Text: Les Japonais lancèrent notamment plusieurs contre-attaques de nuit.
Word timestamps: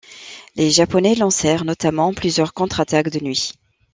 Les 0.55 0.71
Japonais 0.71 1.13
lancèrent 1.13 1.63
notamment 1.63 2.11
plusieurs 2.15 2.53
contre-attaques 2.55 3.11
de 3.11 3.23
nuit. 3.23 3.53